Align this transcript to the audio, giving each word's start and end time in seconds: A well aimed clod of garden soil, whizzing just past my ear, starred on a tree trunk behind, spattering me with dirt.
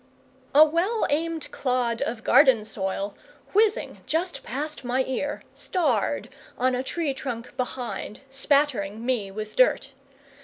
A 0.55 0.65
well 0.65 1.05
aimed 1.11 1.51
clod 1.51 2.01
of 2.01 2.23
garden 2.23 2.65
soil, 2.65 3.15
whizzing 3.53 3.99
just 4.07 4.41
past 4.41 4.83
my 4.83 5.03
ear, 5.03 5.43
starred 5.53 6.27
on 6.57 6.73
a 6.73 6.81
tree 6.81 7.13
trunk 7.13 7.55
behind, 7.55 8.21
spattering 8.31 9.05
me 9.05 9.29
with 9.29 9.55
dirt. 9.55 9.91